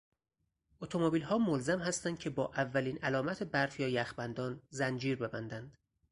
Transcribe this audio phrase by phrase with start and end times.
[0.81, 5.77] اتومبیلها ملزم هستند که با اولین علامت برف یا یخبندان زنجیر ببندند.